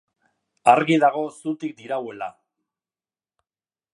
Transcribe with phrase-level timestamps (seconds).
[0.71, 2.31] Argi dago zutik dirauela.